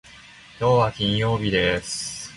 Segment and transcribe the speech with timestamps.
[0.57, 2.21] きょうは金曜日です。